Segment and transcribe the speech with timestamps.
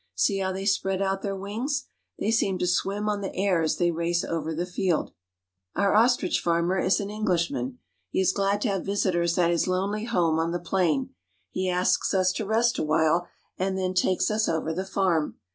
[0.15, 1.85] See how the] spread out their wings;
[2.17, 5.09] they seem to swim on the as they race over the field.
[5.75, 7.77] ;an ^^^^ Our ostrich farmer is an Englishman.
[8.09, 11.13] He is glad to have visitors at his lonely home on the plain.
[11.51, 13.27] He asks us to rest awhile,
[13.59, 15.35] and then takes us over the farm.